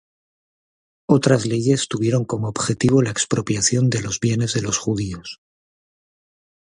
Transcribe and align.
Otras 1.05 1.45
leyes 1.45 1.87
tuvieron 1.87 2.25
como 2.25 2.49
objetivo 2.49 3.03
la 3.03 3.11
expropiación 3.11 3.91
de 3.91 4.01
los 4.01 4.19
bienes 4.19 4.53
de 4.55 4.63
los 4.63 4.79
judíos. 4.79 5.39